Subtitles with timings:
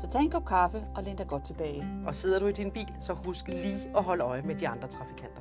[0.00, 1.82] Så tag en kop kaffe og læn dig godt tilbage.
[2.06, 4.88] Og sidder du i din bil, så husk lige at holde øje med de andre
[4.88, 5.40] trafikanter.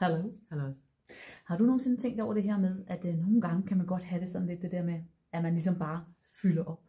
[0.00, 0.30] Hallo.
[0.50, 0.72] Hallo.
[1.44, 4.02] Har du nogensinde tænkt over det her med, at øh, nogle gange kan man godt
[4.02, 5.00] have det sådan lidt det der med,
[5.32, 6.04] at man ligesom bare
[6.42, 6.82] fylder op?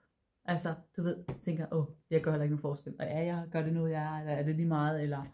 [0.45, 2.93] Altså, du ved, tænker, åh, jeg gør heller ikke nogen forskel.
[2.99, 5.25] Og er jeg, gør det nu, jeg er, eller er det lige meget, eller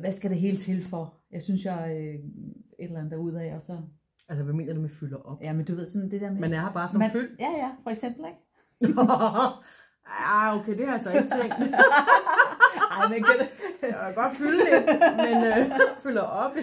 [0.00, 1.14] hvad- skal det hele til for?
[1.30, 2.20] Jeg synes, jeg er øh, et
[2.78, 3.78] eller andet derude af, og så,
[4.28, 5.42] Altså, hvad mener du med fylder op?
[5.42, 6.40] ja, men du ved sådan det der med...
[6.40, 7.36] Man er her bare som man, fyld.
[7.38, 8.38] Ja, ja, for eksempel, ikke?
[10.06, 11.54] ah, okay, det har jeg så ikke tænkt.
[12.90, 13.48] Ej, men kan.
[13.82, 15.70] Jeg kan godt fylde lidt, men øh,
[16.02, 16.52] fylder op.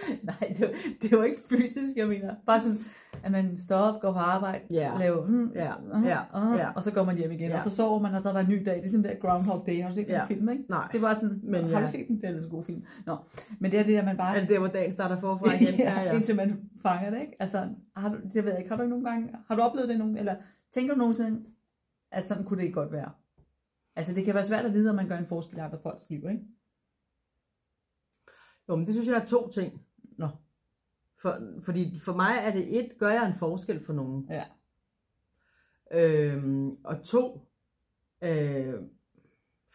[0.22, 2.34] Nej, det, var- det var ikke fysisk, jeg mener.
[2.46, 2.76] Bare sådan,
[3.24, 4.92] at man står op, går på arbejde, Ja.
[4.98, 6.18] laver, mm, Ja, uh, ja,
[6.52, 6.70] uh, ja.
[6.72, 7.56] og så går man hjem igen, Ja.
[7.56, 8.76] og så sover man, og så er der en ny dag.
[8.76, 9.82] Det er sådan der Groundhog Day.
[9.82, 10.24] Har du set den Ja.
[10.24, 10.64] film, ikke?
[10.68, 10.88] Nej.
[10.92, 11.86] Det var sådan, Men har ja.
[11.86, 12.16] du set den?
[12.20, 12.84] Det er en god film.
[13.06, 13.16] Nå.
[13.58, 14.36] Men det er det, at man bare...
[14.36, 15.74] Er det der, hvor dagen starter forfra igen?
[15.78, 17.36] ja, indtil man fanger det, ikke?
[17.40, 19.88] Altså, har du, det ved jeg ikke, har du ikke nogen gange, har du oplevet
[19.88, 20.34] det nogen, eller
[20.74, 21.40] tænker du nogensinde,
[22.12, 23.10] at sådan kunne det ikke godt være?
[23.96, 26.10] Altså, det kan være svært at vide, om man gør en forskel i andre folks
[26.10, 26.42] liv, ikke?
[28.72, 29.80] Jo, men det synes jeg er to ting.
[30.18, 30.28] Nå.
[31.22, 34.28] For, fordi for mig er det et, gør jeg en forskel for nogen.
[34.30, 34.44] Ja.
[35.92, 37.40] Øhm, og to,
[38.22, 38.74] øh,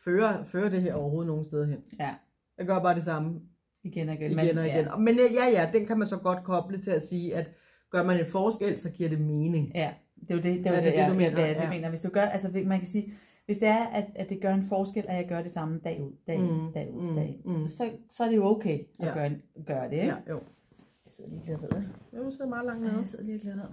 [0.04, 1.84] fører, fører det her overhovedet nogen steder hen.
[2.00, 2.16] Ja,
[2.58, 3.42] Jeg gør bare det samme
[3.84, 4.32] igen og igen.
[4.32, 4.86] igen og igen.
[4.86, 7.50] Ja, Men ja, ja, den kan man så godt koble til at sige, at
[7.90, 9.72] gør man en forskel, så giver det mening.
[9.76, 11.30] Ja, det er jo det, det, er Ja, det det, det, du mener.
[11.32, 11.42] mener.
[11.48, 11.70] Ja, det Ja.
[11.70, 11.90] mener.
[11.90, 13.14] Hvis du gør, altså man kan sige,
[13.48, 16.02] hvis det er, at, at det gør en forskel, at jeg gør det samme dag
[16.02, 17.68] ud, dag ud, Mm, dag ud, mm, dag ud, mm.
[17.68, 19.14] så, så er det jo okay at Ja.
[19.14, 19.36] gøre,
[19.68, 20.06] gøre det, ikke?
[20.08, 20.36] Ja, jo.
[21.06, 21.88] Jeg sidder lige og glæder ned?
[22.14, 23.00] Jo, du sidder meget langt Ja, nede.
[23.00, 23.66] jeg sidder lige og glæder ned.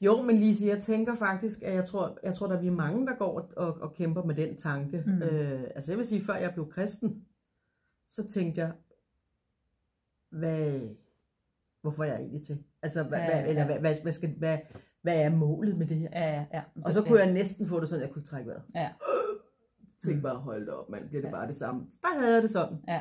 [0.00, 3.06] Jo, men Lise, jeg tænker faktisk, at jeg tror, jeg tror, der er vi mange,
[3.06, 5.02] der går og, og, og kæmper med den tanke.
[5.06, 5.22] Mm.
[5.22, 7.24] Øh, altså jeg vil sige, før jeg blev kristen,
[8.10, 8.72] så tænkte jeg,
[10.30, 10.80] hvad,
[11.82, 12.58] hvorfor er jeg egentlig til?
[12.82, 13.46] Altså, hvad, Ja, hvad, ja.
[13.48, 14.58] eller hvad, hvad, hvad, skal, hvad,
[15.06, 16.08] hvad er målet med det her?
[16.12, 16.62] Ja, ja, ja.
[16.84, 18.62] Og så kunne jeg næsten få det sådan, at jeg kunne trække vejret.
[18.74, 18.90] Ja.
[20.04, 20.22] Tænk Mm.
[20.22, 21.34] bare, hold det op, mand, bliver det Ja.
[21.34, 21.86] bare det samme.
[21.90, 22.78] Så der havde jeg det sådan.
[22.88, 23.00] Ja,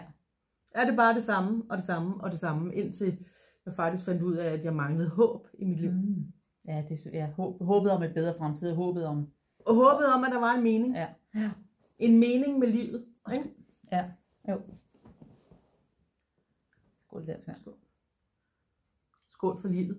[0.72, 3.26] Er det bare det samme, og det samme, og det samme, indtil
[3.66, 5.92] jeg faktisk fandt ud af, at jeg manglede håb i mit liv.
[5.92, 6.34] Mm.
[6.68, 9.28] ja, det, er ja håb, håbet om et bedre fremtid, håbet om...
[9.60, 10.94] Og håbet om, at der var en mening.
[10.96, 11.52] Ja, ja,
[12.00, 13.06] En mening med livet.
[13.34, 13.50] Ikke?
[13.92, 14.06] ja,
[14.50, 14.62] jo.
[17.08, 17.38] Skål der.
[17.62, 17.74] Skål.
[19.34, 19.98] Skål for livet.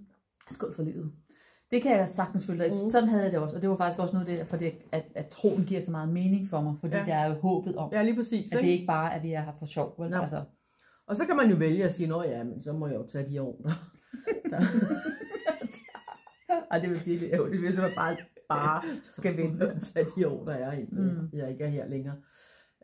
[0.49, 1.13] Skål for livet.
[1.77, 2.73] Det kan jeg sagtens følge dig.
[2.83, 2.89] Mm.
[2.89, 5.05] Sådan havde jeg det også, og det var faktisk også noget af det, fordi at,
[5.15, 7.05] at troen giver så meget mening for mig, fordi Ja.
[7.07, 8.53] der er jo håbet om, Ja, lige præcis.
[8.53, 8.73] at det Ikke?
[8.73, 9.95] ikke bare er, at vi er her for sjov.
[9.99, 10.11] Vel?
[10.11, 10.17] Nå.
[10.17, 10.43] Altså,
[11.07, 13.07] Og så kan man jo vælge at sige, nå ja, men så må jeg jo
[13.07, 13.61] tage de år.
[13.65, 13.71] Der.
[14.51, 14.61] der.
[16.71, 18.17] ej, det vil virkelig ærgerligt, hvis man bare,
[18.49, 18.83] bare
[19.19, 19.69] skal vente.
[19.69, 21.09] at tage de år, der er indtil mm.
[21.11, 21.29] Mm.
[21.33, 22.17] jeg ikke er her længere.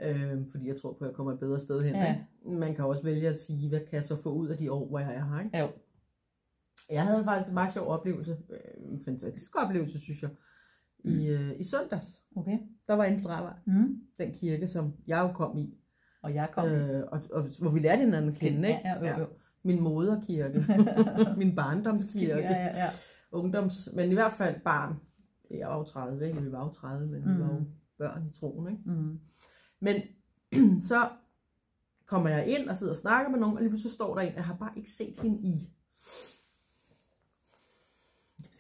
[0.02, 1.94] Øhm, fordi jeg tror på, at jeg kommer et bedre sted hen.
[1.94, 2.08] Ja.
[2.08, 2.58] Ikke?
[2.60, 4.88] Man kan også vælge at sige, hvad kan jeg så få ud af de år,
[4.88, 5.44] hvor jeg er her.
[5.44, 5.58] Ikke?
[5.58, 5.69] Jo.
[6.92, 8.36] Jeg havde faktisk en meget sjov oplevelse.
[8.50, 10.30] Øh, en fantastisk oplevelse, synes jeg.
[11.04, 12.20] I, øh, I søndags.
[12.36, 12.58] Okay.
[12.88, 14.00] Der var inde på Drejvej, Mm.
[14.19, 15.75] den kirke, som jeg jo kom i.
[16.22, 18.81] Og jeg kom øh, Øh, og, og, hvor vi lærte hinanden at kende, ikke?
[18.84, 19.26] Ja, ja, jo.
[19.62, 20.66] Min moderkirke.
[21.41, 22.41] min barndomskirke.
[22.42, 22.88] Ja, ja, ja.
[23.32, 24.94] ungdoms, men i hvert fald barn.
[25.50, 26.42] Jeg var jo 30, ikke?
[26.42, 27.41] Vi var jo 30, men vi Mm.
[27.41, 27.64] var jo
[27.98, 28.82] børn i troen, ikke?
[28.91, 29.20] Mm.
[29.81, 29.97] Men
[30.91, 31.08] så
[32.06, 34.34] kommer jeg ind og sidder og snakker med nogen, og lige pludselig står der en,
[34.34, 35.69] jeg har bare ikke set hende i.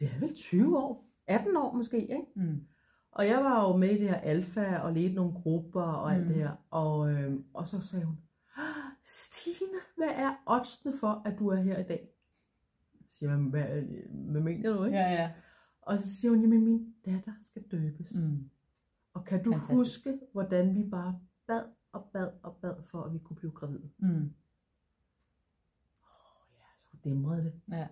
[0.02, 1.04] Det er vel 20 år?
[1.26, 2.26] 18 år måske, ikke?
[2.34, 2.66] Mm.
[3.12, 6.22] Og jeg var jo med i det her alfa og ledte nogle grupper og alt
[6.22, 6.28] Mm.
[6.28, 6.52] det her.
[6.70, 8.16] Og, øhm, og så sagde hun,
[8.56, 12.08] "Ah, Stine, hvad er oddsene for, at du er her i dag?
[13.08, 14.98] Så siger jeg, hvad, hvad mener du, ikke?
[14.98, 15.30] Ja, ja.
[15.82, 18.14] Og så siger hun, jamen min datter skal døbes.
[18.14, 18.50] Mm.
[19.14, 19.76] Og kan du Fantastisk.
[19.76, 21.62] Huske, hvordan vi bare bad
[21.92, 23.90] og bad og bad for, at vi kunne blive gravide?
[23.98, 24.32] Mm.
[26.58, 27.60] Ja, så dæmrede det.
[27.76, 27.86] Ja.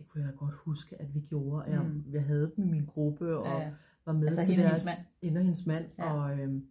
[0.00, 1.64] Det kunne jeg da godt huske, at vi gjorde.
[1.70, 2.04] Jeg, Mm.
[2.12, 3.72] jeg havde dem i min gruppe og ja.
[4.06, 4.84] var med Altså til hende deres...
[4.84, 5.36] hendes mand?
[5.36, 5.84] Og hendes mand.
[5.98, 6.12] Ja.
[6.14, 6.66] Og, øhm,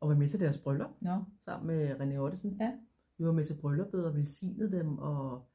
[0.00, 1.24] og var med til deres bryllup Nå.
[1.44, 2.56] sammen med René Ottesen.
[2.60, 2.72] Ja.
[3.18, 4.98] Vi var med til brylluppet og velsignede dem.
[4.98, 5.46] Og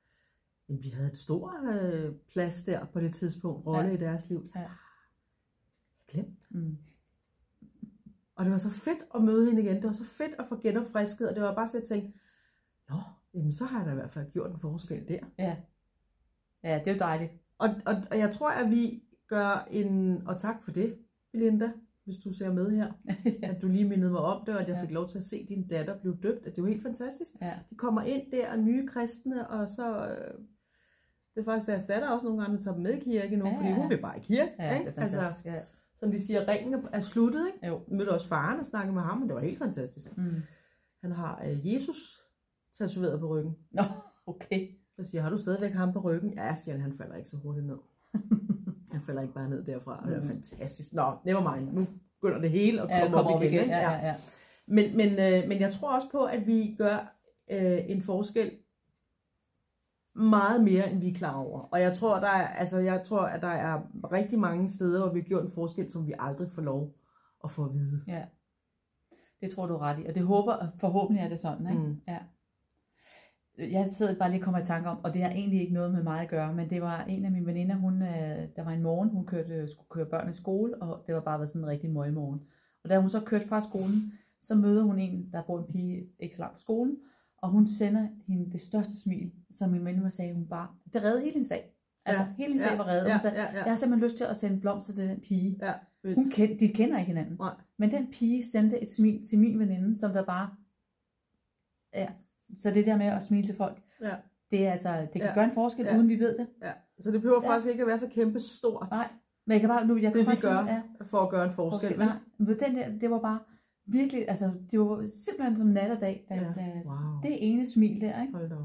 [0.70, 3.66] jamen, vi havde et stort øh, plads der på det tidspunkt.
[3.68, 3.96] Rolle Ja.
[3.96, 4.52] i deres liv.
[4.56, 4.66] Ja.
[6.08, 6.78] Glem Mm.
[8.36, 9.76] Og det var så fedt at møde hende igen.
[9.76, 11.30] Det var så fedt at få genopfrisket.
[11.30, 12.20] Og det var bare så, at jeg tænkte,
[12.90, 12.96] Nå,
[13.34, 15.20] jamen så har jeg da i hvert fald gjort en forskel der.
[15.38, 15.58] Ja.
[16.64, 17.32] Ja, det er jo dejligt.
[17.58, 20.98] Og, og, og jeg tror, at vi gør en, og tak for det,
[21.32, 21.72] Belinda,
[22.06, 22.92] hvis du ser med her,
[23.52, 24.82] at du lige mindede mig om det, og at jeg Ja.
[24.82, 26.46] fik lov til at se din datter blive døbt.
[26.46, 27.32] Det er jo helt fantastisk.
[27.42, 27.54] ja.
[27.70, 30.08] De kommer ind der, nye kristne, og så...
[30.08, 30.34] Øh,
[31.36, 33.46] det er faktisk deres datter også nogle gange, der tager dem med i kirke nu,
[33.46, 33.76] Ja, ja, fordi ja.
[33.76, 34.52] hun vil bare i kirke.
[34.60, 34.90] ja, det ikke?
[34.90, 35.46] er fantastisk.
[35.46, 35.62] Altså,
[36.00, 37.48] som de siger, ringen er- er sluttet.
[37.48, 37.60] Ikke?
[37.64, 37.68] ja.
[37.68, 37.80] Jo.
[37.88, 40.18] Mødte også faren og snakkede med ham, og det var helt fantastisk.
[40.18, 40.24] Mm.
[41.02, 42.22] Han har øh, Jesus
[42.78, 43.56] tatoveret på ryggen.
[43.72, 43.84] Nå,
[44.26, 44.68] okay.
[45.00, 46.34] Så siger har du stadigvæk ham på ryggen?
[46.34, 47.78] Ja, siger han, han falder ikke så hurtigt ned.
[48.94, 50.04] han falder ikke bare ned derfra.
[50.06, 50.28] Det er Mhm.
[50.30, 50.94] fantastisk.
[50.94, 51.72] Nå, never mind.
[51.74, 51.88] Nu
[52.22, 53.54] begynder det hele at Ja, komme kommer op, igen.
[53.54, 53.66] ikke?
[53.66, 54.16] Ja, ja, ja.
[54.68, 57.16] Men, men, øh, men jeg tror også på, at vi gør
[57.52, 58.52] øh, en forskel
[60.16, 61.60] meget mere, end vi er klar over.
[61.60, 65.14] Og jeg tror, der er, altså, jeg tror, at der er rigtig mange steder, hvor
[65.14, 66.96] vi har gjort en forskel, som vi aldrig får lov
[67.44, 68.02] at få at vide.
[68.08, 68.24] Ja.
[69.42, 70.06] Det tror du ret i.
[70.06, 71.82] Og det håber, forhåbentlig er det sådan, ikke?
[71.84, 72.02] Mm.
[72.08, 72.18] Ja.
[73.58, 75.94] Jeg sidder bare lige og kommer i tanke om, og det har egentlig ikke noget
[75.94, 78.72] med mig at gøre, men det var en af mine veninder, hun, øh, der var
[78.72, 81.62] en morgen, hun kørte, skulle køre børn i skole, og det var bare været sådan
[81.62, 82.42] en rigtig møg morgen.
[82.84, 86.08] Og da hun så kørte fra skolen, så møder hun en, der bor en pige
[86.20, 86.98] ikke så langt fra skolen,
[87.38, 91.22] og hun sender hende det største smil, som min veninde sagde, hun bare, det reddede
[91.22, 91.74] hele hendes dag.
[92.06, 93.08] Altså, Ja, hele hendes dag var reddet.
[93.08, 95.20] Ja, Hun sagde, ja, ja, jeg har simpelthen lyst til at sende blomster til den
[95.20, 95.60] pige.
[95.62, 95.74] ja.
[96.16, 97.36] Hun kend, de kender ikke hinanden.
[97.40, 97.54] Nej.
[97.78, 100.50] Men den pige sendte et smil til min veninde, som der bare...
[101.94, 102.08] Ja,
[102.60, 104.16] så det der med at smile til folk, ja.
[104.52, 105.34] det er altså, det kan Ja.
[105.34, 105.96] gøre en forskel, Ja.
[105.98, 106.48] uden vi ved det.
[106.62, 107.50] Ja, så det behøver Ja.
[107.50, 109.06] faktisk ikke at være så kæmpe stort Nej,
[109.46, 111.46] men jeg kan bare, nu, jeg kan det bare gør Sige, ja, for at gøre
[111.46, 111.90] en forskel.
[111.90, 112.00] forskel.
[112.06, 113.40] Nej, men den der, det var bare
[113.86, 116.42] virkelig, altså, det var simpelthen som nat og dag, da, Ja.
[116.42, 117.22] da, Wow.
[117.24, 118.34] det ene smil der, ikke?
[118.34, 118.56] Hold da.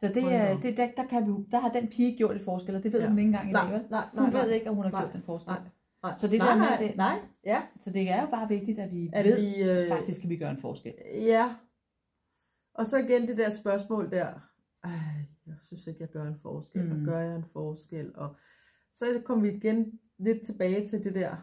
[0.00, 2.76] Så det, er, det der, der, kan vi, der har den pige gjort et forskel,
[2.76, 3.08] og det ved Ja.
[3.08, 3.82] hun ikke engang i dag, Nej, vel?
[3.90, 4.54] nej, Hun nej, ved nej.
[4.54, 5.52] ikke, om hun har Nej, gjort en forskel.
[5.52, 5.60] nej.
[6.02, 6.14] Nej.
[6.16, 8.78] Så det nej, der med, nej, det- nej, ja, Så det er jo bare vigtigt,
[8.78, 10.92] at vi at ved, vi, øh, faktisk kan vi gøre en forskel.
[11.26, 11.44] Ja.
[12.78, 14.26] Og så igen det der spørgsmål der.
[14.84, 14.90] Ej,
[15.46, 16.84] jeg synes ikke, jeg gør en forskel.
[16.84, 17.00] Mm.
[17.00, 18.16] Og gør jeg en forskel?
[18.16, 18.36] Og
[18.92, 21.36] så kommer vi igen lidt tilbage til det der,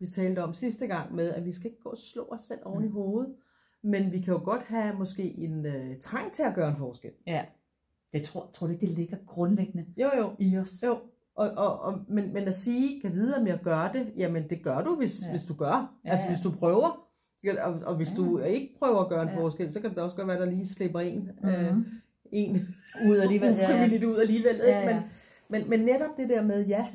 [0.00, 2.60] vi talte om sidste gang med, at vi skal ikke gå og slå os selv
[2.64, 2.92] oven i Mm.
[2.92, 3.34] hovedet.
[3.82, 7.10] Men vi kan jo godt have måske en øh, trang til at gøre en forskel.
[7.26, 7.44] Ja.
[8.12, 10.30] Det tror, tror du ikke, det ligger grundlæggende Jo, jo.
[10.38, 10.82] i os?
[10.86, 10.98] Jo,
[11.34, 14.62] og, og, og, men, men at sige, kan vide, om jeg gør det, jamen det
[14.64, 15.30] gør du, hvis, ja.
[15.30, 15.98] hvis du gør.
[16.04, 16.32] Ja, Altså ja.
[16.34, 17.07] hvis du prøver.
[17.62, 18.16] Og, og hvis Ja.
[18.16, 19.36] du ikke prøver at gøre en Ja.
[19.40, 21.48] forskel, så kan det også godt være, at der lige slipper en, mm.
[21.48, 21.84] øh, Mhm.
[22.32, 22.68] en
[23.08, 23.54] Ud alligevel.
[23.58, 24.06] Ja, ja.
[24.06, 24.54] ud alligevel.
[24.54, 24.68] Ikke?
[24.68, 24.94] Ja, ja.
[24.94, 26.86] Men, men, men netop det der med, ja,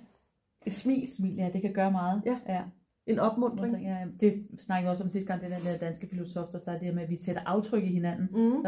[0.66, 2.22] et smil, Smil, ja, det kan gøre meget.
[2.26, 2.38] Ja.
[2.48, 2.62] ja.
[3.08, 3.84] en opmundring.
[3.84, 6.80] ja det snakkede vi også om sidste gang, det der, der danske filosof, der sagde
[6.86, 8.28] det med, at vi sætter aftryk i hinanden.
[8.32, 8.66] Mm.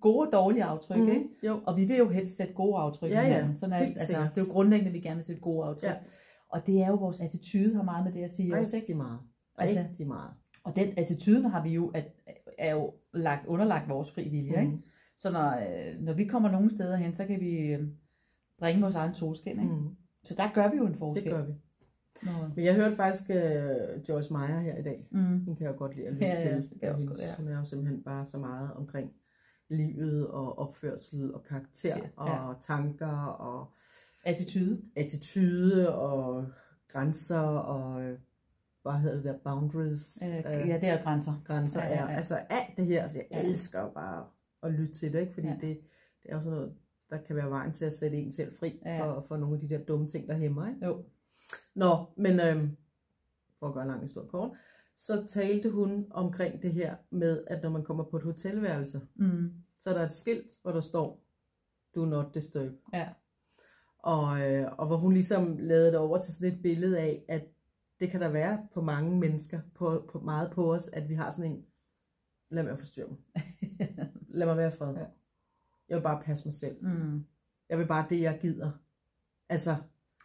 [0.00, 1.08] Gode og dårlige aftryk, Mm.
[1.08, 1.24] ikke?
[1.46, 3.28] Jo, Og vi vil jo helst sætte gode aftryk Ja, i ja.
[3.34, 3.56] hinanden.
[3.56, 4.34] Sådan er, Helt altså, sikkert.
[4.34, 5.88] det er jo grundlæggende, at vi gerne vil sætte gode aftryk.
[5.88, 5.94] Ja.
[6.48, 8.82] Og det er jo vores attitude har meget med det at sige også, ikke?
[8.82, 9.18] rigtig meget.
[9.58, 10.30] Altså- Rigtig meget.
[10.64, 12.04] Og den attitude har vi jo, at,
[12.58, 14.72] er jo lagt, underlagt vores fri vilje, ikke?
[14.72, 14.82] Mm.
[15.16, 17.86] Så når, øh, når vi kommer nogle steder hen, så kan vi øh,
[18.58, 19.74] bringe vores egen solskin, ikke?
[19.74, 19.96] Mm.
[20.24, 21.24] Så der gør vi jo en forskel.
[21.24, 21.52] Det gør vi.
[22.22, 25.06] Når, Men jeg hørte faktisk uh, Joyce Meyer her i dag.
[25.10, 25.40] mm.
[25.46, 26.70] Den kan jeg godt lide at lytte Ja, ja, til.
[26.70, 27.34] det kan også godt, ja.
[27.42, 29.12] Hun er jo simpelthen bare så meget omkring
[29.68, 32.48] livet og opførsel og karakter Ja.
[32.48, 33.66] og tanker og
[34.24, 34.80] Attitude.
[34.96, 36.46] attitude og
[36.92, 38.02] grænser og
[38.82, 40.18] hvad hedder det der, boundaries.
[40.22, 40.28] Øh,
[40.68, 41.32] ja, det er grænser.
[41.46, 42.16] grænser Ja, ja, ja, er.
[42.16, 44.26] Altså alt det her, altså jeg elsker jo bare
[44.62, 45.34] at lytte til det, ikke?
[45.34, 45.52] fordi Ja.
[45.54, 45.80] det,
[46.22, 46.74] det er jo sådan noget,
[47.10, 49.00] der kan være vejen til at sætte en selv fri Ja.
[49.04, 50.68] for, for nogle af de der dumme ting, der hæmmer.
[50.68, 50.86] Ikke?
[50.86, 51.04] Jo.
[51.74, 52.76] Nå, men øhm,
[53.58, 54.50] for at gøre lang historie kort,
[54.96, 59.52] så talte hun omkring det her med, at når man kommer på et hotelværelse, Mm.
[59.80, 61.20] så er der et skilt, hvor der står,
[61.94, 62.72] do not disturb.
[62.92, 63.08] Ja.
[63.98, 67.42] Og, øh, og hvor hun ligesom lavede det over til sådan et billede af, at
[68.02, 71.30] det kan der være på mange mennesker, på, på meget på os, at vi har
[71.30, 71.64] sådan en,
[72.50, 73.18] lad mig forstyrre mig.
[74.28, 74.94] Lad mig være fred.
[74.94, 75.04] Ja.
[75.88, 76.84] Jeg vil bare passe mig selv.
[76.84, 77.24] Mm.
[77.68, 78.70] Jeg vil bare det, jeg gider.
[79.48, 79.76] Altså,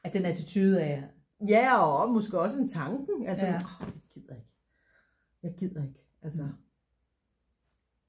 [0.04, 1.04] At den attitude af,
[1.48, 3.28] ja, og måske også en tanken.
[3.28, 3.56] Altså, ja.
[3.56, 4.48] oh, jeg gider ikke.
[5.44, 6.00] Jeg gider ikke.
[6.22, 6.50] Altså, Mm.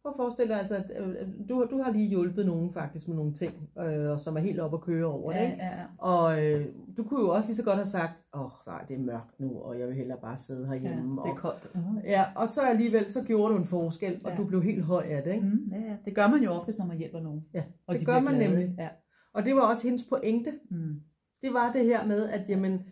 [0.02, 3.16] Prøv at forestille dig, altså, at øh, du, du har lige hjulpet nogen faktisk med
[3.16, 5.56] nogle ting, øh, som er helt oppe at køre over det, ja, ikke?
[5.62, 5.84] ja, ja.
[5.98, 8.94] Og øh, du kunne jo også lige så godt have sagt, åh oh, nej, det
[8.94, 11.10] er mørkt nu, og jeg vil hellere bare sidde ja, herhjemme.
[11.22, 11.70] det er og, koldt.
[11.74, 12.04] Uh-huh.
[12.04, 14.36] ja, og så alligevel, så gjorde du en forskel, og Ja.
[14.36, 15.46] du blev helt høj af det, ikke?
[15.46, 15.96] Mm, ja, ja.
[16.04, 17.44] Det gør man jo oftest, når man hjælper nogen.
[17.54, 18.74] Ja, og det de gør man glade, nemlig.
[18.78, 18.88] Ja.
[19.34, 20.52] Og det var også hendes pointe.
[20.70, 21.00] Mm.
[21.42, 22.82] Det var det her med, at jamen,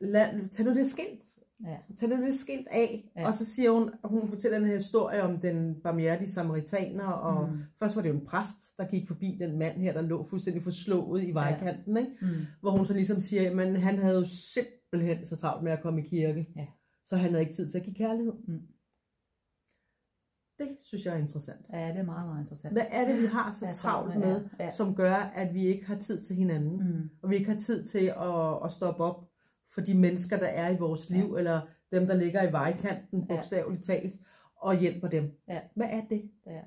[0.00, 1.24] lad, tag nu det skilt.
[1.64, 1.76] Ja.
[1.96, 3.10] Tag nu det skilt af.
[3.16, 3.20] Ja.
[3.20, 3.26] Ja.
[3.26, 7.58] Og så siger hun, hun fortæller den her historie om den barmhjertige samaritaner, og Mm.
[7.78, 10.62] først var det jo en præst, der gik forbi den mand her, der lå fuldstændig
[10.62, 12.10] forslået i vejkanten, ikke?
[12.22, 12.28] Mm.
[12.60, 16.04] hvor hun så ligesom siger, men han havde jo simpelthen så travlt med at komme
[16.04, 16.66] i kirke, Ja.
[17.06, 18.32] så han havde ikke tid til at give kærlighed.
[18.48, 18.60] Mm.
[20.58, 21.60] Det synes jeg er interessant.
[21.72, 22.74] Ja, det er meget, meget interessant.
[22.74, 24.70] Hvad er det, vi har så Ja, travlt med, ja, ja.
[24.72, 26.76] som gør, at vi ikke har tid til hinanden?
[26.76, 27.10] Mm.
[27.22, 29.28] Og vi ikke har tid til at, at stoppe op
[29.76, 31.38] for de mennesker, der er i vores liv, ja.
[31.38, 31.60] eller
[31.92, 33.34] dem, der ligger i vejkanten, Ja.
[33.34, 34.14] bogstaveligt talt,
[34.60, 35.38] og hjælper dem.
[35.48, 35.58] Ja.
[35.74, 36.22] Hvad er det?
[36.46, 36.60] Ja.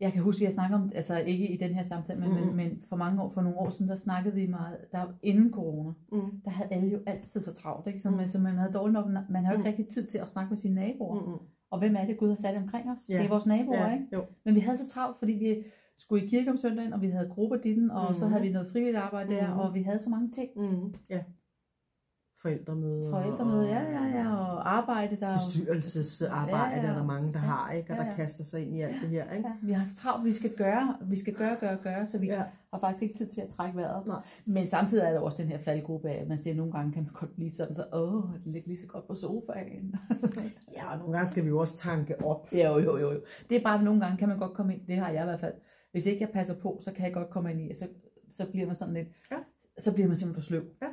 [0.00, 2.34] Jeg kan huske, at har snakket om, altså ikke i den her samtale, men, mm.
[2.46, 5.52] men, men for mange år, for nogle år siden, der snakkede vi meget, der inden
[5.52, 6.40] corona, Mm.
[6.44, 8.00] der havde alle jo altid så travlt, ikke?
[8.00, 8.16] Så, Mm.
[8.16, 9.76] man, så man havde dårligt nok, man har jo ikke Mm.
[9.76, 11.20] rigtig tid til at snakke med sine naboer.
[11.20, 11.30] Mm.
[11.32, 11.38] Mm.
[11.70, 12.98] Og hvem er det, Gud har sat omkring os?
[13.08, 13.16] Ja.
[13.18, 14.06] Det er vores naboer, Ja, ikke?
[14.12, 14.24] jo.
[14.44, 15.64] Men vi havde så travlt, fordi vi
[15.96, 18.16] skulle i kirke om søndagen, og vi havde grupper ditten, og mm.
[18.16, 19.58] så havde vi noget frivilligt arbejde der, Mhm.
[19.60, 20.50] og vi havde så mange ting.
[20.56, 20.94] Mm.
[21.10, 21.22] Ja.
[22.46, 23.10] Forældremøder.
[23.10, 26.92] Forældremøde, ja, ja, ja, og arbejde, der er Bestyrelsesarbejde Ja, ja.
[26.92, 27.90] er der mange, der Ja, har, ikke?
[27.92, 28.16] Og ja, der ja.
[28.16, 29.48] kaster sig ind i alt det her, ikke?
[29.48, 32.26] Ja, vi har så travlt, vi skal gøre, vi skal gøre, gøre, gøre, så vi
[32.26, 32.42] Ja.
[32.72, 34.06] har faktisk ikke tid til at trække vejret.
[34.06, 34.20] Nej.
[34.44, 36.92] Men samtidig er der også den her faldgruppe af, at man siger, at nogle gange
[36.92, 39.94] kan man godt blive sådan, så åh, det ligger lige så godt på sofaen.
[40.76, 42.48] Ja, og nogle gange skal vi jo også tanke op.
[42.52, 43.20] jo, jo, jo, jo.
[43.50, 45.24] Det er bare, at nogle gange kan man godt komme ind, det har jeg i
[45.24, 45.54] hvert fald.
[45.92, 47.88] Hvis ikke jeg passer på, så kan jeg godt komme ind i, og så,
[48.30, 49.36] så bliver man sådan lidt, Ja.
[49.78, 50.62] så bliver man simpelthen for sløv.
[50.82, 50.86] Ja.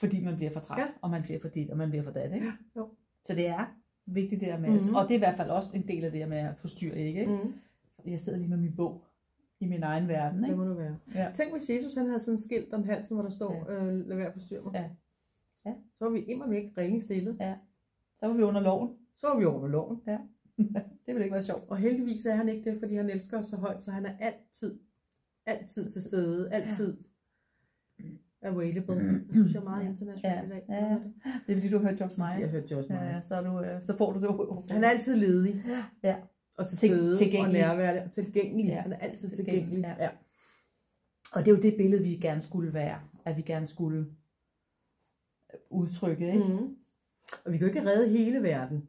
[0.00, 0.86] Fordi man bliver for træt, Ja.
[1.02, 2.46] og man bliver for dit, og man bliver for dat, ikke?
[2.46, 2.88] Ja, jo.
[3.24, 3.76] Så det er
[4.06, 4.78] vigtigt det der med, Mhm.
[4.78, 4.94] mm-hmm.
[4.94, 6.98] og det er i hvert fald også en del af det her med at forstyrre
[6.98, 7.20] ikke?
[7.20, 7.32] ikke?
[7.32, 7.54] Mm.
[8.10, 9.04] Jeg sidder lige med min bog
[9.60, 10.56] i min egen verden, Det ikke?
[10.56, 10.96] må du være.
[11.14, 11.30] Ja.
[11.34, 13.74] Tænk, hvis Jesus han havde sådan et skilt om halsen, hvor der står, ja.
[13.84, 14.72] øh, lad være at forstyrre mig.
[14.74, 14.84] Ja.
[15.70, 15.74] Ja.
[15.98, 17.36] Så var vi immer væk ringe stille.
[18.20, 18.96] Så var vi under loven.
[19.18, 20.00] Så var vi over med loven.
[21.06, 21.64] det ville ikke være sjovt.
[21.68, 24.12] Og heldigvis er han ikke det, fordi han elsker os så højt, så han er
[24.20, 24.78] altid,
[25.46, 26.96] altid til stede, altid
[28.42, 28.94] available.
[28.96, 30.64] Det synes jeg er meget internationalt Ja, i dag.
[30.68, 30.98] ja, ja.
[31.46, 32.48] Det er fordi, du har hørt George Jeg har Meyer.
[32.48, 33.14] hørt Ja, Meyer.
[33.14, 34.72] ja, så, er du, øh, så får du det.
[34.74, 35.64] Han er altid ledig.
[36.02, 36.16] Ja.
[36.58, 37.60] Og til stede og tilgængelig.
[37.60, 38.66] nærværende og tilgængelig.
[38.66, 38.80] Ja.
[38.80, 39.96] Han er altid Tilgængelig, tilgængelig.
[39.98, 40.04] ja.
[40.04, 40.10] Ja.
[41.32, 43.00] Og det er jo det billede, vi gerne skulle være.
[43.24, 44.06] At vi gerne skulle
[45.70, 46.44] udtrykke, ikke?
[46.44, 46.76] Mm.
[47.44, 48.88] Og vi kan jo ikke redde hele verden.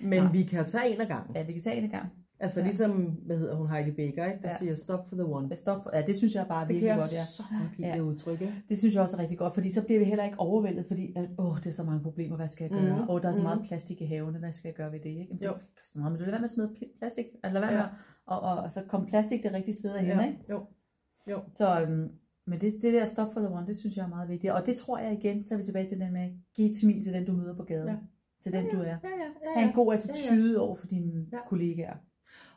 [0.00, 0.32] Men Nej.
[0.32, 1.36] vi kan jo tage en af gangen.
[1.36, 2.08] Ja, vi kan tage en gang.
[2.42, 2.66] Altså Ja.
[2.66, 2.90] ligesom,
[3.26, 4.42] hvad hedder hun, Heidi Baker, ikke?
[4.42, 4.58] der Ja.
[4.58, 5.56] siger stop for the one.
[5.56, 5.90] Stop for?
[5.96, 7.24] Ja, det synes jeg bare er Det virkelig godt, ja.
[7.24, 7.94] så godt lide Ja.
[7.94, 8.40] det udtryk.
[8.40, 8.54] ikke?
[8.68, 11.12] Det synes jeg også er rigtig godt, fordi så bliver vi heller ikke overvældet, fordi
[11.16, 12.96] at, åh, det er så mange problemer, hvad skal jeg gøre?
[12.98, 13.10] Mhm.
[13.10, 13.66] Åh, der er så meget Mhm.
[13.66, 15.06] plastik i havene, hvad skal jeg gøre ved det?
[15.08, 15.20] Ikke?
[15.20, 15.50] Jamen, det Jo.
[15.52, 17.76] er så meget, men du lad være med at smide pl- plastik, altså lad være
[17.78, 17.82] Ja.
[17.82, 17.88] med
[18.26, 20.26] og, og, og, så kom plastik det rigtige sted hen, Ja.
[20.26, 20.38] ikke?
[20.50, 21.40] Jo.
[21.54, 22.08] Så, øhm,
[22.46, 24.52] men det, det der stop for the one, det synes jeg er meget vigtigt.
[24.52, 27.04] Og det tror jeg igen, så er vi tilbage til den med, giv et smil
[27.04, 27.88] til den, du møder på gaden.
[27.88, 27.96] Ja.
[28.42, 28.84] Til den, Ja, du er.
[28.84, 28.98] Ja, ja,
[29.44, 29.74] ja, Ha' en ja.
[29.74, 31.38] god attitude over for dine Ja.
[31.48, 31.94] kollegaer.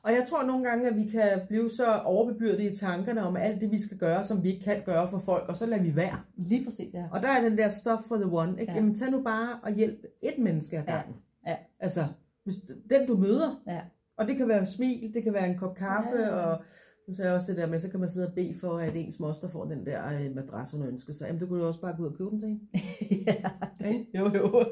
[0.04, 3.62] Og jeg tror nogle gange, at vi kan blive så overbebyrdet i tankerne om alt
[3.62, 5.96] det, vi skal gøre, som vi ikke kan gøre for folk, og så lader vi
[5.96, 6.20] være.
[6.36, 7.04] Lige præcis, ja.
[7.12, 8.52] Og der er den der stop for the one.
[8.62, 8.72] Ikke?
[8.72, 8.78] Ja.
[8.78, 10.92] Jamen tag nu bare og hjælp et menneske ad Ja.
[10.96, 11.16] gangen.
[11.48, 11.56] Ja.
[11.80, 12.06] Altså,
[12.44, 12.56] hvis
[12.90, 13.80] den du møder, Ja.
[14.18, 16.30] og det kan være smil, det kan være en kop kaffe, Ja.
[16.36, 16.64] og
[17.08, 18.96] nu sagde jeg også det der med, så kan man sidde og bede for, at
[18.96, 21.26] ens moster får den der øh, madras, hun ønsker sig.
[21.28, 22.62] Jamen, du kunne jo også bare gå ud og købe den til hende.
[23.32, 23.36] ja,
[23.80, 24.66] det, jo, jo.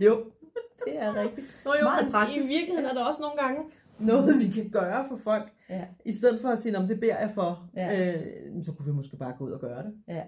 [0.00, 0.24] jo,
[0.86, 1.60] det er rigtigt.
[1.64, 2.38] Nå jo, Meget praktisk.
[2.38, 3.60] i virkeligheden er der også nogle gange
[4.04, 5.52] noget, vi kan gøre for folk.
[5.70, 5.84] Ja.
[6.04, 8.14] I stedet for at sige, om det beder jeg for, Ja.
[8.16, 9.94] øh, så kunne vi måske bare gå ud og gøre det.
[10.08, 10.22] Ja.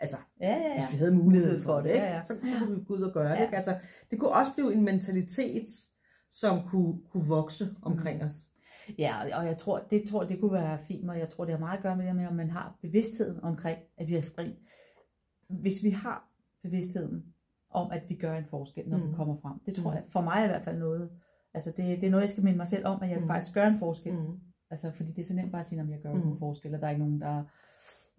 [0.00, 0.78] Altså, Ja, ja, ja.
[0.86, 2.00] hvis vi havde mulighed for det, ikke?
[2.06, 2.24] Ja, ja.
[2.24, 3.36] Så, så kunne vi gå ud og gøre det.
[3.38, 3.42] Ja.
[3.44, 3.56] Ikke?
[3.56, 3.76] Altså,
[4.10, 5.66] det kunne også blive en mentalitet,
[6.32, 8.24] som kunne, kunne vokse omkring Mm.
[8.24, 8.32] os.
[8.98, 11.58] Ja, og jeg tror, det tror det kunne være fint, og jeg tror, det har
[11.58, 14.56] meget at gøre med det med, om man har bevidstheden omkring, at vi er fri.
[15.48, 16.28] Hvis vi har
[16.62, 17.24] bevidstheden
[17.70, 19.02] om, at vi gør en forskel, når mm.
[19.02, 19.10] Mm.
[19.10, 19.58] vi kommer frem.
[19.66, 19.96] Det tror Mm.
[19.96, 21.10] jeg, for mig er i hvert fald noget,
[21.54, 23.26] altså det, det er noget, jeg skal minde mig selv om, at jeg Mm.
[23.26, 24.12] faktisk gør en forskel.
[24.14, 24.40] Mm.
[24.70, 26.28] Altså, fordi det er så nemt bare at sige, at jeg gør Mm.
[26.28, 27.42] en forskel, og der er ikke nogen, der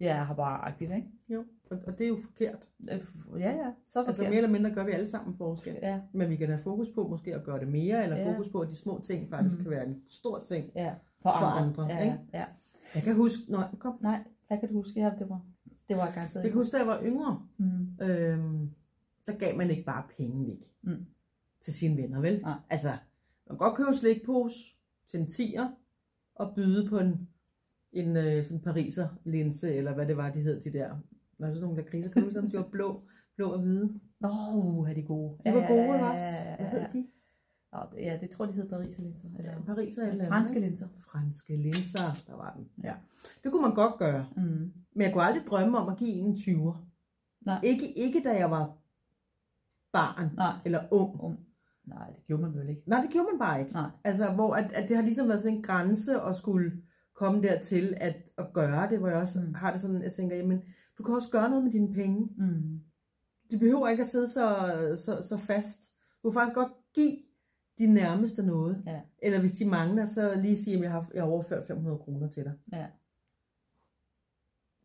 [0.00, 1.08] ja, har bare agtigt, ikke?
[1.28, 2.58] Jo, og, og det er jo forkert.
[2.90, 3.00] Øh,
[3.40, 4.30] Ja, ja, så Altså forkert.
[4.30, 5.78] mere eller mindre gør vi alle sammen forskel.
[5.82, 8.32] Ja, Men vi kan have fokus på måske at gøre det mere, eller Ja.
[8.32, 9.62] fokus på, at de små ting faktisk Mm.
[9.62, 10.64] kan være en stor ting.
[10.74, 11.60] ja, for andre.
[11.66, 12.18] andre, ja, ikke?
[12.32, 12.44] ja, ja.
[12.94, 15.00] Jeg kan huske, når, kom, Nej, hvad kan du huske?
[15.00, 15.40] Ja, det var,
[15.88, 16.42] det var garanteret.
[16.44, 18.04] jeg kan huske, da jeg var yngre, Mm.
[18.04, 18.70] øhm,
[19.26, 21.06] der gav man ikke bare penge væk Mm.
[21.60, 22.40] til sine venner, vel?
[22.42, 22.54] Nej.
[22.70, 22.92] Altså,
[23.46, 24.56] man kan godt købe en slikpose
[25.10, 25.68] til en tiger,
[26.34, 27.28] og byde på en,
[27.92, 30.88] en øh, sådan pariser linse, eller hvad det var, de hed, de der.
[31.38, 32.10] Var det sådan nogle der kriser?
[32.10, 32.52] Kan du huske?
[32.52, 33.02] De var blå,
[33.36, 34.00] blå og hvide.
[34.24, 35.38] Åh, oh, er de gode.
[35.44, 36.24] De var gode, ja, også?
[36.58, 37.06] Hvad hed de?
[37.72, 39.28] Nå, Ja, det tror de hed Pariserlinser.
[39.38, 40.88] Eller Ja, pariser eller franske andet, linser.
[41.00, 42.68] Franske linser, der var den.
[42.84, 42.94] Ja.
[43.44, 44.26] Det kunne man godt gøre.
[44.36, 44.72] Mm.
[44.92, 46.76] Men jeg kunne aldrig drømme om at give en en 20'er.
[47.40, 47.60] Nej.
[47.62, 48.76] Ikke, ikke da jeg var
[49.92, 50.56] barn Nej.
[50.64, 51.20] eller ung.
[51.24, 51.38] Um.
[51.84, 52.82] Nej, det gjorde man vel ikke.
[52.86, 53.72] Nej, det gjorde man bare ikke.
[53.72, 53.90] Nej.
[54.04, 56.72] Altså, hvor at, at det har ligesom været sådan en grænse at skulle
[57.14, 59.54] komme dertil at, at gøre det, hvor jeg også Mm.
[59.54, 60.62] har det sådan, jeg tænker, jamen,
[60.98, 62.28] du kan også gøre noget med dine penge.
[62.36, 62.80] Mm.
[63.50, 64.56] De behøver ikke at sidde så,
[65.04, 65.82] så, så fast.
[66.22, 67.16] Du kan faktisk godt give
[67.78, 68.82] de nærmeste noget.
[68.86, 69.00] Ja.
[69.22, 72.28] Eller hvis de mangler, så lige sige, at jeg har, jeg har overført 500 kroner
[72.28, 72.52] til dig.
[72.72, 72.86] Ja.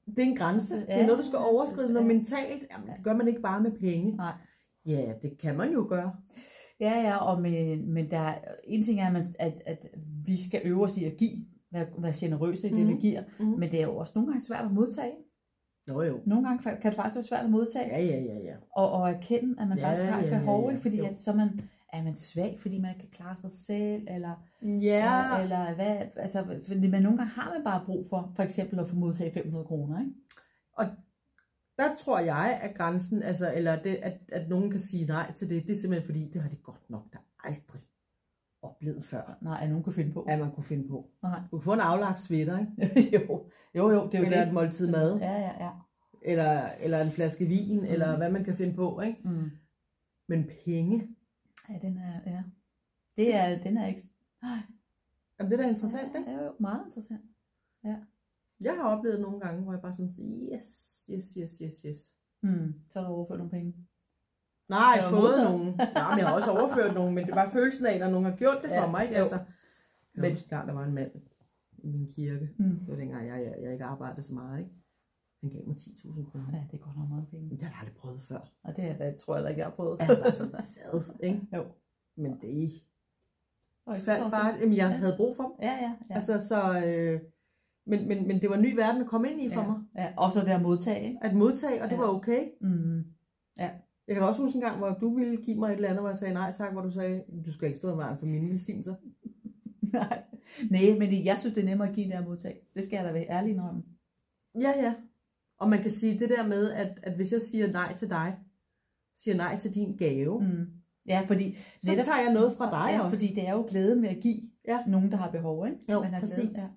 [0.05, 0.75] Det er en grænse.
[0.75, 1.99] Ja, det er noget, du skal overskride.
[1.99, 2.05] ja.
[2.07, 4.15] mentalt, jamen, det gør man ikke bare med penge.
[4.15, 4.33] Nej.
[4.85, 6.15] Ja, det kan man jo gøre.
[6.79, 9.85] Ja, ja, og men, men der, er- en ting er, at, man, at, at
[10.25, 12.87] vi skal øve os i at give, være, være generøse i det, Mhm.
[12.87, 13.59] vi giver, Mhm.
[13.59, 15.13] men det er jo også nogle gange svært at modtage.
[15.91, 16.19] Jo, jo.
[16.25, 18.55] Nogle gange kan det faktisk være svært at modtage, Ja, ja, ja, ja.
[18.75, 20.69] og, og erkende, at man Ja, faktisk har et ja, ja, behov, ja.
[20.69, 20.81] ikke?
[20.81, 21.05] fordi Jo.
[21.05, 21.61] at, så man,
[21.93, 26.45] er man svag, fordi man ikke kan klare sig selv, eller, Ja, eller hvad, altså,
[26.67, 29.65] fordi man nogle gange har man bare brug for, for eksempel at få modtage 500
[29.65, 30.11] kroner, ikke?
[31.77, 35.49] Der tror jeg, at grænsen, altså, eller det, at, at nogen kan sige nej til
[35.49, 37.81] det, det er simpelthen fordi, det har de godt nok da aldrig
[38.61, 40.21] oplevet før, Nej, at nogen kan finde på.
[40.21, 41.09] at man kunne finde på.
[41.23, 41.39] Nej.
[41.51, 43.09] Du kan få en aflagt sweater, ikke?
[43.17, 44.47] jo, jo, jo, det er jo Eller det.
[44.47, 45.69] et måltid mad, Ja, ja, ja.
[46.21, 49.19] eller, eller en flaske vin, eller hvad man kan finde på, ikke?
[49.29, 49.51] Mm.
[50.27, 51.07] Men penge,
[51.69, 52.43] Ja, den er, ja.
[53.17, 54.01] Det er, den er ikke...
[55.39, 56.31] Jamen, det er da interessant, ikke?
[56.31, 57.21] Ja, jo, meget interessant.
[58.61, 60.65] Jeg har oplevet nogle gange, hvor jeg bare sådan siger, yes,
[61.11, 62.13] yes, yes, yes, yes.
[62.43, 62.73] Mm.
[62.89, 63.73] Så er der overført nogle penge.
[64.69, 65.65] Nej, Har jeg du har fået nogen.
[65.77, 68.35] Nej, men jeg har også overført nogen, men det var følelsen af, at nogen har
[68.35, 69.15] gjort det for Ja, mig, ikke?
[69.15, 69.21] jo.
[69.21, 69.39] Altså,
[70.13, 71.11] men gang der var en mand
[71.77, 72.79] i min kirke, Mm.
[72.79, 74.71] det var dengang, jeg, jeg, jeg ikke arbejdede så meget, ikke?
[75.41, 76.45] Han gav mig 10.000 kroner.
[76.53, 77.47] Ja, det er godt nok meget penge.
[77.47, 78.39] Men det har jeg aldrig prøvet før.
[78.63, 79.99] Og det, er, det tror jeg heller ikke, jeg har prøvet.
[79.99, 81.41] Jeg var sådan, hvad, ikke?
[81.55, 81.65] Jo.
[82.15, 82.71] Men det
[83.85, 85.51] Og faldt bare, jamen jeg havde brug for dem.
[85.61, 86.15] Ja, ja, ja.
[86.15, 87.21] Altså, så, øh,
[87.87, 89.67] men, men, men det var en ny verden at komme ind i for ja.
[89.67, 89.77] mig.
[89.95, 90.07] ja.
[90.17, 91.17] Og så det at modtage, ikke?
[91.21, 92.01] At modtage, og det Ja.
[92.01, 92.45] var okay.
[92.61, 93.03] Mm.
[94.07, 96.09] Jeg kan også huske en gang, hvor du ville give mig et eller andet, hvor
[96.09, 98.49] jeg sagde nej tak, hvor du sagde, du skal ikke stå i vejen for mine
[98.49, 98.95] velsignelser.
[99.93, 100.23] Nej.
[100.69, 102.55] Nej, men det, jeg synes, det er nemmere at give det at modtage.
[102.75, 103.83] Det skal jeg da være ærlig indrømme.
[104.59, 104.93] Ja, ja.
[105.59, 108.35] Og man kan sige det der med, at, at hvis jeg siger nej til dig,
[109.15, 110.67] siger nej til din gave, mm.
[111.07, 111.57] Ja, fordi...
[111.83, 113.17] så tager jeg noget fra dig ja, også.
[113.17, 114.79] fordi det er jo glæden ved at give Ja.
[114.87, 115.77] nogen, der har behov, ikke?
[115.91, 116.37] Jo, Man har præcis.
[116.49, 116.51] Glæde.
[116.61, 116.67] Ja.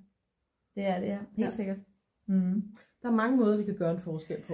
[0.74, 1.18] Det er det, ja.
[1.18, 1.44] Helt Ja.
[1.44, 1.50] ja.
[1.50, 1.76] sikkert.
[2.26, 2.62] Mm.
[3.02, 4.52] Der er mange måder, vi kan gøre en forskel på.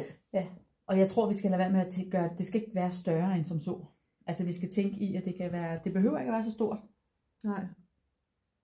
[0.87, 2.38] Og jeg tror, vi skal lade være med at gøre det.
[2.38, 3.85] Det skal ikke være større end som så.
[4.26, 5.80] Altså, vi skal tænke i, at det kan være...
[5.85, 6.78] Det behøver ikke at være så stort.
[7.44, 7.64] Nej.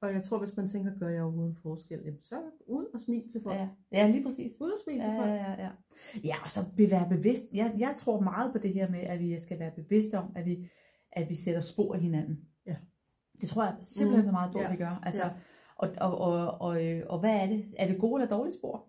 [0.01, 3.01] Og jeg tror, hvis man tænker, gør jeg overhovedet en forskel, jamen, så ud og
[3.01, 3.57] smil til folk.
[3.59, 4.53] Ja, ja lige præcis.
[4.61, 5.29] Ud og smil til Ja, folk.
[5.31, 5.71] ja, ja, ja.
[6.25, 7.45] Ja, og så være bevidst.
[7.53, 10.45] Jeg, jeg tror meget på det her med, at vi skal være bevidste om, at
[10.47, 10.69] vi,
[11.13, 12.41] at vi sætter spor i hinanden.
[12.67, 12.77] Ja.
[13.41, 14.27] Det tror jeg simpelthen Mm.
[14.27, 14.71] så meget på, Ja.
[14.71, 15.01] vi gør.
[15.03, 15.31] Altså, Ja.
[15.83, 17.65] Og, og, og, og, øh, og hvad er det?
[17.79, 18.85] Er det gode eller dårlige spor?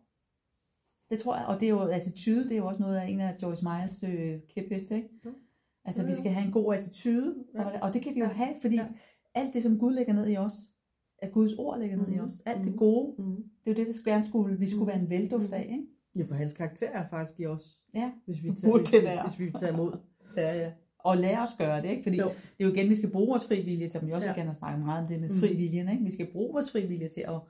[1.09, 3.19] Det tror jeg, og det er jo attitude, det er jo også noget af en
[3.19, 5.09] af Joyce Meyers øh, kæpheste, ikke?
[5.25, 5.31] Jo.
[5.85, 7.65] Altså, Jo, vi skal have en god attitude, Ja.
[7.65, 8.85] og, og det kan vi jo have, fordi Ja.
[9.35, 10.53] alt det, som Gud lægger ned i os,
[11.17, 12.23] at Guds ord lægger ned i Mhm.
[12.25, 12.77] os, alt det Mhm.
[12.77, 13.35] gode, Mm.
[13.35, 15.53] det er jo det, det gerne skulle, vi skulle være en velduft Mhm.
[15.53, 15.85] af, ikke?
[16.15, 18.11] Ja, for hans karakter er faktisk i os, Ja.
[18.25, 19.97] hvis vi Det tager, hvis, hvis vi tager imod.
[20.37, 20.71] Ja, ja.
[21.03, 22.03] Og lære os gøre det, ikke?
[22.03, 22.27] Fordi Jo.
[22.29, 24.33] det er jo igen, vi skal bruge vores frivillige, som vi også Ja.
[24.33, 25.39] gerne har snakket meget om det med Mhm.
[25.39, 26.03] frivilligheden, ikke?
[26.03, 27.41] Vi skal bruge vores frivillige til at,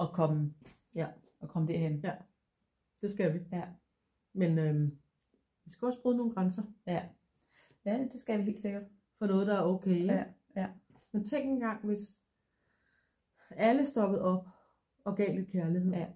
[0.00, 0.54] at komme,
[0.94, 1.06] Ja.
[1.42, 2.00] at komme derhen.
[2.04, 2.12] Ja.
[3.02, 3.38] Det skal vi.
[3.52, 3.62] Ja.
[4.34, 4.98] Men øhm,
[5.64, 7.02] vi skal også bryde nogle grænser Ja.
[7.86, 8.82] ja, det skal vi helt sikkert.
[9.18, 9.90] for noget, der er okay.
[9.90, 10.12] ikke?
[10.12, 10.24] Ja,
[10.56, 10.66] ja.
[11.12, 12.00] Men tænk engang, hvis
[13.50, 14.46] alle stoppede op
[15.04, 15.92] og gav lidt kærlighed.
[15.92, 16.06] Ja.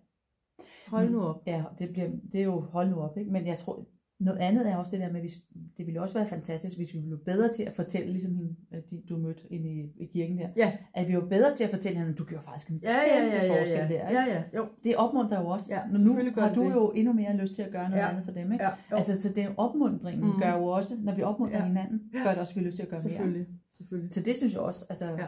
[0.88, 1.42] Hold nu op.
[1.46, 3.30] Ja, det, bliver, det er jo hold nu op, ikke?
[3.30, 3.86] Men jeg tror,
[4.24, 5.32] noget andet er også det der med, hvis,
[5.76, 8.90] det ville også være fantastisk, hvis vi blev bedre til at fortælle, ligesom hende, at
[8.90, 10.72] de, du mødte inde i, i kirken der, Ja.
[10.94, 13.24] at vi var bedre til at fortælle hende, at du gjorde faktisk en Ja, ja,
[13.26, 13.82] ja, ja, forskel ja.
[13.88, 14.20] der, ikke?
[14.20, 14.66] ja, ja, jo.
[14.84, 15.66] Det opmuntrer jo også.
[15.70, 16.70] Ja, Når selvfølgelig nu har du det.
[16.74, 18.08] jo endnu mere lyst til at gøre noget Ja.
[18.08, 18.64] andet for dem, ikke?
[18.64, 18.96] Ja, jo.
[18.96, 20.40] Altså, så det opmundringen mm.
[20.40, 21.62] gør jo også, når vi opmuntrer Ja.
[21.62, 21.68] ja.
[21.68, 22.18] hinanden, Ja.
[22.22, 23.08] gør det også, at vi har lyst til at gøre mere.
[23.10, 23.46] selvfølgelig.
[23.76, 24.12] selvfølgelig.
[24.14, 25.12] Så det synes jeg også, altså, Ja.
[25.12, 25.26] ja.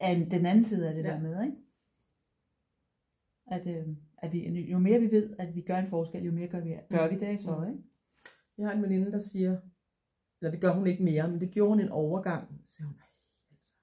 [0.00, 1.08] er en- den anden side af det Ja.
[1.10, 1.56] der med, ikke?
[3.46, 3.86] At, øh,
[4.18, 6.74] at vi, jo mere vi ved, at vi gør en forskel, jo mere gør vi,
[6.90, 7.68] gør vi det så, Mhm.
[7.68, 7.82] ikke?
[8.62, 9.60] Jeg har en veninde, der siger,
[10.40, 12.60] eller det gør hun ikke mere, men det gjorde hun en overgang.
[12.68, 13.06] Så siger hun, "Ej,
[13.50, 13.74] altså,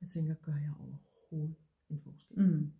[0.00, 1.56] jeg tænker, gør jeg overhovedet
[1.90, 2.38] en forskel?
[2.38, 2.72] Mm.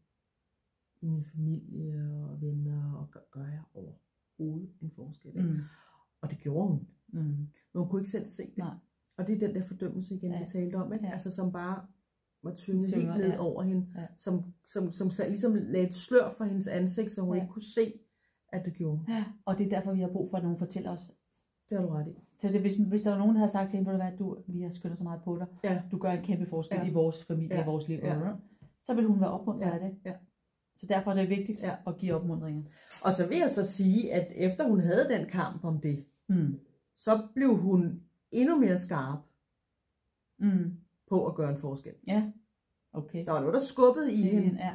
[1.03, 5.37] I min familie og venner, og gør, gør jeg overhovedet en forskel?
[5.37, 5.49] Ikke?
[5.49, 5.61] Mm.
[6.21, 6.89] Og det gjorde hun.
[7.09, 7.21] Mm.
[7.21, 8.59] Men hun kunne ikke selv se det.
[8.59, 8.75] Nej.
[9.17, 10.39] Og det er den der fordømmelse igen, ja.
[10.41, 11.07] Vi talte om, ikke?
[11.07, 11.13] Ja.
[11.13, 11.87] Altså som bare
[12.43, 13.39] var tynget helt ned ja.
[13.39, 13.87] over hende.
[13.97, 14.07] Ja.
[14.17, 17.43] Som, som, som, som ligesom lagde et slør for hendes ansigt, så hun Ja.
[17.43, 18.01] ikke kunne se,
[18.53, 19.01] at det gjorde.
[19.09, 21.13] Ja, og det er derfor, vi har brug for, at nogen fortæller os.
[21.71, 22.19] Det har du ret i.
[22.41, 24.39] Så det, hvis, hvis der var nogen, der havde sagt til hende, "Ved du du,
[24.47, 25.83] vi har skyndt så meget på dig, Ja.
[25.91, 26.85] du gør en kæmpe forskel Ja.
[26.87, 27.63] i vores familie, Ja.
[27.63, 28.19] i vores liv, Ja.
[28.85, 29.75] så vil hun være opmuntret Ja.
[29.75, 29.97] af det.
[30.05, 30.15] Ja.
[30.77, 31.75] Så derfor er det vigtigt Ja.
[31.87, 32.63] at give opmundringer.
[33.05, 36.61] Og så vil jeg så sige, at efter hun havde den kamp om det, Mm.
[36.97, 39.19] så blev hun endnu mere skarp
[40.39, 40.77] Mm.
[41.09, 41.93] på at gøre en forskel.
[42.07, 42.31] Ja,
[42.93, 43.25] okay.
[43.25, 44.73] Der var noget, der skubbede i hende, Ja.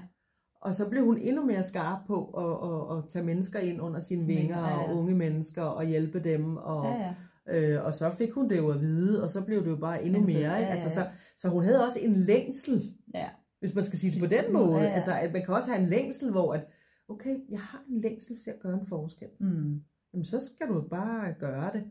[0.61, 3.99] Og så blev hun endnu mere skarp på at, at, at tage mennesker ind under
[3.99, 4.77] sine vinger, Ja, ja.
[4.91, 7.13] og unge mennesker, og hjælpe dem, og, Ja,
[7.47, 7.75] ja.
[7.75, 10.03] øh, og så fik hun det jo at vide, og så blev det jo bare
[10.03, 10.35] endnu mere.
[10.37, 10.45] Ikke?
[10.47, 11.07] ja, Altså, så, ja.
[11.37, 12.81] så hun havde også en længsel,
[13.13, 13.29] ja.
[13.59, 14.81] hvis man skal sige det på den Ja, måde.
[14.81, 14.89] ja.
[14.89, 16.67] Altså, at man kan også have en længsel, hvor at,
[17.09, 19.27] okay, jeg har en længsel til at gøre en forskel.
[19.39, 19.81] Mm.
[20.13, 21.83] Jamen, så skal du bare gøre det.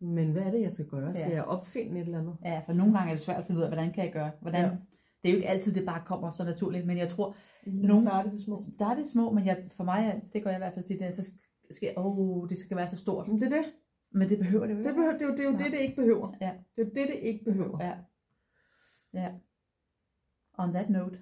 [0.00, 1.14] Men hvad er det, jeg skal gøre?
[1.14, 1.34] Skal Ja.
[1.34, 2.36] jeg opfinde et eller andet?
[2.44, 4.30] Ja, for nogle gange er det svært at finde ud af, hvordan kan jeg gøre?
[4.40, 4.70] Hvordan, Ja.
[5.24, 5.28] Ja.
[5.28, 8.02] Det er jo ikke altid, det bare kommer så naturligt, men jeg tror, Nogle Nogle-
[8.02, 8.58] starter det små.
[8.78, 10.98] der er det små, men jeg, for mig, det gør jeg i hvert fald til,
[11.00, 11.30] det så
[11.70, 13.28] skal, oh, det skal være så stort.
[13.28, 13.72] Men det er det.
[14.10, 14.94] Men det behøver det jo Det, ikke.
[14.94, 15.62] behøver, det er jo, det, er jo Nej.
[15.62, 16.32] det, det ikke behøver.
[16.40, 16.52] Ja.
[16.76, 17.84] Det er jo det, det ikke behøver.
[17.84, 17.94] Ja.
[19.14, 19.34] ja.
[20.58, 21.18] On that note.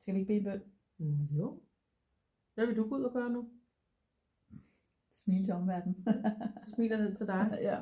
[0.00, 0.62] Skal vi ikke bede en bøn?
[0.98, 1.60] Mm, jo.
[2.54, 3.48] Hvad vil du gå ud og gøre nu?
[5.14, 6.04] Smil til omverdenen.
[6.64, 7.58] Så smiler den til dig.
[7.68, 7.78] ja.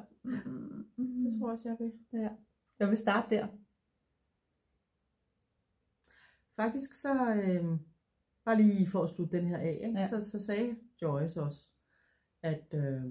[0.96, 1.92] Det tror jeg også, jeg vil.
[2.12, 2.28] ja.
[2.78, 3.46] Jeg vil starte der.
[6.56, 7.64] Faktisk så, øh,
[8.44, 9.98] bare lige for at slutte den her af, ikke?
[9.98, 10.06] Ja.
[10.08, 11.68] Så, så sagde Joyce også,
[12.42, 13.04] at, øh,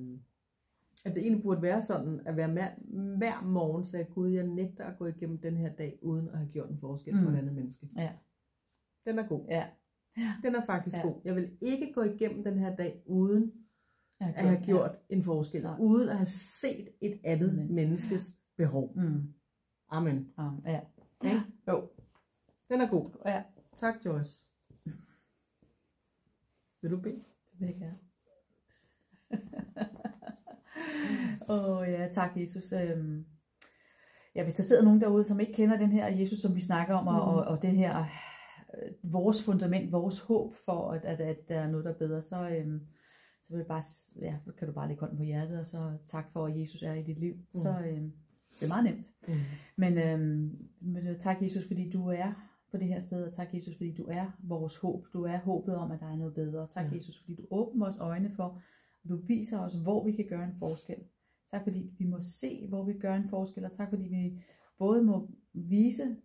[1.06, 2.70] at det egentlig burde være sådan, at hver, hver,
[3.18, 6.50] hver morgen sagde Gud, jeg nægter at gå igennem den her dag, uden at have
[6.52, 7.34] gjort en forskel for Mm.
[7.36, 7.90] et andet menneske.
[7.98, 8.12] Ja.
[9.06, 9.46] Den er god.
[9.50, 9.68] Ja.
[10.44, 11.02] Den er faktisk Ja.
[11.02, 11.22] god.
[11.26, 13.52] Jeg vil ikke gå igennem den her dag, uden
[14.20, 15.76] at have gjort en forskel, Nej.
[15.80, 16.26] uden at have
[16.62, 17.76] set et andet Menneske.
[17.76, 18.94] menneskes behov.
[18.96, 19.34] Mm.
[19.90, 20.34] Amen.
[20.38, 20.50] Ja.
[20.72, 20.80] ja.
[21.24, 21.44] Ja.
[21.68, 21.90] Jo.
[22.74, 23.10] Den er god.
[23.26, 23.44] Ja.
[23.78, 24.46] Tak, Joyce.
[26.82, 27.16] Vil du bede?
[27.52, 27.98] Det vil jeg gerne.
[31.50, 32.74] Åh oh, ja, tak Jesus.
[32.74, 33.26] Øhm,
[34.36, 36.96] ja, hvis der sidder nogen derude, som ikke kender den her Jesus, som vi snakker
[36.96, 37.20] om, og, Mm.
[37.38, 38.00] og, og det her,
[38.84, 42.22] øh, vores fundament, vores håb for, at, at, at der er noget, der er bedre,
[42.22, 42.88] så, øhm,
[43.44, 43.84] så vil jeg bare,
[44.22, 46.94] ja, kan du bare lægge hånden på hjertet, og så tak for, at Jesus er
[46.94, 47.36] i dit liv.
[47.36, 47.44] Mm.
[47.54, 48.14] Så øhm,
[48.60, 49.06] det er meget nemt.
[49.28, 49.34] Mm.
[49.76, 53.54] Men, øhm, men øh, tak Jesus, fordi du er på det her sted, og tak
[53.54, 55.06] Jesus, fordi du er vores håb.
[55.14, 56.68] Du er håbet om, at der er noget bedre.
[56.68, 56.96] Tak Ja.
[56.96, 58.44] Jesus, fordi du åbner vores øjne for,
[59.04, 60.96] og du viser os, hvor vi kan gøre en forskel.
[61.52, 64.42] Tak fordi vi må se, hvor vi gør en forskel, og tak fordi vi
[64.78, 66.18] både må vise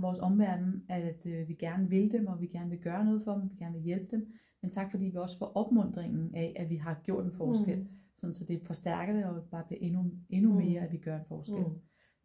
[0.00, 3.32] vores omverden, at øh, vi gerne vil dem, og vi gerne vil gøre noget for
[3.34, 4.32] dem, vi gerne vil hjælpe dem.
[4.62, 7.82] Men tak fordi vi også får opmundringen af, at vi har gjort en forskel, Mm.
[7.84, 7.88] mm.
[8.18, 10.56] sådan så det forstærker det, og bare bliver endnu, endnu Mm.
[10.58, 11.58] mere, at vi gør en forskel.
[11.68, 11.74] Mm.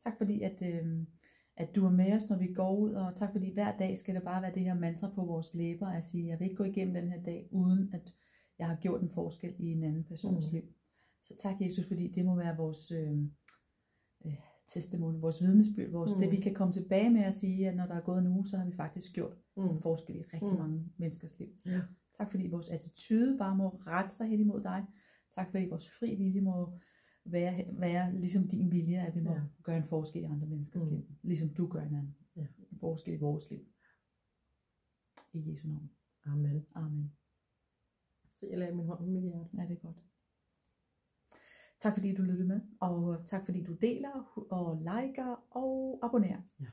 [0.04, 0.98] Tak fordi, at, øh,
[1.58, 4.16] at du er med os, når vi går ud, og tak fordi hver dag skal
[4.16, 6.64] det bare være det her mantra på vores læber, at sige, jeg vil ikke gå
[6.64, 8.14] igennem den her dag, uden at
[8.60, 10.56] jeg har gjort en forskel i en anden persons Mm.
[10.56, 10.64] liv.
[11.24, 13.18] Så tak Jesus, fordi det må være vores øh,
[14.26, 14.34] øh,
[14.74, 16.20] testimony, vores vidnesbyrd, vores, Mm.
[16.22, 18.48] det vi kan komme tilbage med at sige, at når der er gået en uge,
[18.48, 19.82] så har vi faktisk gjort en Mm.
[19.82, 20.60] forskel i rigtig Mm.
[20.60, 21.48] mange menneskers liv.
[21.66, 21.82] Ja.
[22.18, 24.86] Tak fordi vores attitude bare må rette sig hen imod dig.
[25.36, 26.80] Tak fordi vores fri vilje må
[27.26, 29.42] være, være ligesom din vilje, at vi må Ja.
[29.64, 30.96] gøre en forskel i andre menneskers Mm.
[30.96, 31.06] liv.
[31.22, 32.48] Ligesom du gør en, Ja.
[32.72, 33.66] en forskel i vores liv.
[35.34, 35.90] I Jesu navn.
[36.26, 36.66] Amen.
[36.76, 37.16] Amen.
[38.36, 39.50] Så jeg lagde min hånd på mit hjerte.
[39.58, 39.98] Ja, det er godt.
[41.80, 46.42] Tak fordi du lyttede med, og tak fordi du deler og liker og abonnerer.
[46.60, 46.68] Ja.